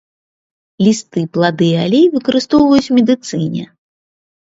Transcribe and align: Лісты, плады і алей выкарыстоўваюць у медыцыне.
Лісты, 0.85 1.19
плады 1.37 1.67
і 1.73 1.77
алей 1.85 2.05
выкарыстоўваюць 2.17 2.89
у 2.91 3.01
медыцыне. 3.01 3.73